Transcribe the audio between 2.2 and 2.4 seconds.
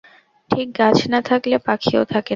না।